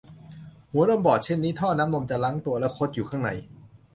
[0.71, 3.29] หัวนมบอดเช่นนี้ท่อน้ำนมจะรั้งตัวและคดอยู่ข้างใน